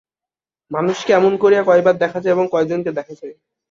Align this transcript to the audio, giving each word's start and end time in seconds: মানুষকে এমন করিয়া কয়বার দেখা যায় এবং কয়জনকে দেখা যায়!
মানুষকে 0.71 1.11
এমন 1.13 1.33
করিয়া 1.37 1.63
কয়বার 1.63 1.95
দেখা 1.97 2.19
যায় 2.21 2.33
এবং 2.33 2.45
কয়জনকে 2.53 2.91
দেখা 2.91 3.13
যায়! 3.13 3.35